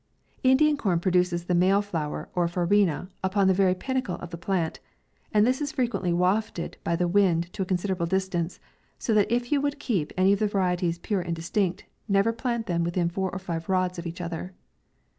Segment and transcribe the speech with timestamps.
[0.41, 4.79] Indian corn produces the male flower or farina upon the very pinnacle of the plant,
[5.31, 8.59] and this is frequently wafted by the wind to a considerable distance,
[8.97, 12.65] so that if you would keep any of the varieties pure and distinct, never plant
[12.65, 14.53] them within four or five rods of each other.